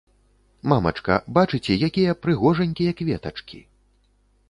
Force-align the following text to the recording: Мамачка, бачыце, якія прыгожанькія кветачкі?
Мамачка, 0.73 1.17
бачыце, 1.37 1.77
якія 1.91 2.17
прыгожанькія 2.25 2.99
кветачкі? 3.03 3.67